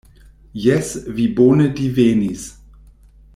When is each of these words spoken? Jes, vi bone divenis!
Jes, 0.61 0.89
vi 1.19 1.25
bone 1.41 1.67
divenis! 1.81 2.47